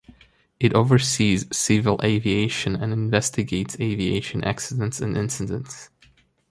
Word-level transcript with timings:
It 0.59 0.73
oversees 0.73 1.45
civil 1.55 1.99
aviation 2.03 2.75
and 2.75 2.91
investigates 2.91 3.79
aviation 3.79 4.43
accidents 4.43 4.99
and 4.99 5.15
incidents. 5.15 5.91